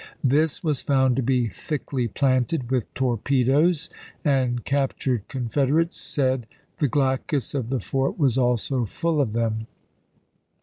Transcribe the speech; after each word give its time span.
This 0.23 0.63
was 0.63 0.81
found 0.81 1.15
to 1.17 1.21
be 1.21 1.47
thickly 1.47 2.07
planted 2.07 2.71
with 2.71 2.91
torpedoes, 2.95 3.87
and 4.25 4.65
captured 4.65 5.27
Confederates 5.27 5.97
said 6.01 6.47
the 6.79 6.87
glacis 6.87 7.53
of 7.53 7.69
the 7.69 7.79
fort 7.79 8.17
was 8.17 8.35
also 8.35 8.85
full 8.87 9.21
of 9.21 9.33
them. 9.33 9.67